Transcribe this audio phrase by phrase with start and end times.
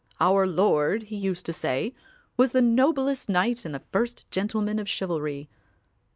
[0.19, 1.93] Our Lord, he used to say,
[2.35, 5.47] was the noblest knight and the first gentleman of chivalry.